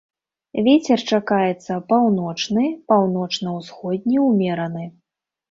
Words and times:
Вецер 0.67 1.03
чакаецца 1.11 1.77
паўночны, 1.91 2.65
паўночна-ўсходні 2.93 4.17
ўмераны. 4.27 4.85